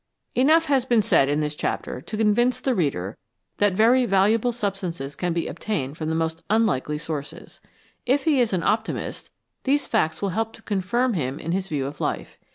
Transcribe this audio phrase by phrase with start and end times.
[0.33, 3.19] Enough has been said in this chapter to convince the reader
[3.57, 7.61] that very valuable substances can be obtained from the most unlikely sources.
[8.07, 9.29] If he is an optimist,
[9.63, 12.39] these facts will help to confirm him in his view of life.